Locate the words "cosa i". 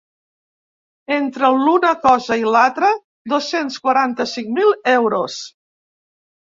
2.07-2.49